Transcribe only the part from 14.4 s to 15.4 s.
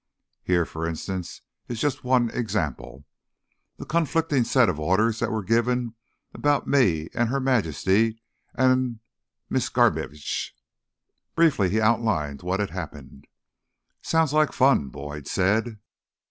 fun," Boyd